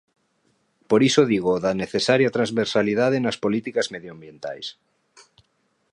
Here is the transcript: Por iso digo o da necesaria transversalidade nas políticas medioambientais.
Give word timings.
Por 0.89 1.01
iso 1.09 1.21
digo 1.31 1.49
o 1.57 1.61
da 1.65 1.73
necesaria 1.83 2.33
transversalidade 2.37 3.17
nas 3.25 3.37
políticas 3.43 3.87
medioambientais. 3.95 4.67